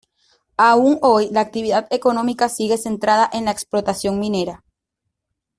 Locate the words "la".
1.29-1.41, 3.45-3.51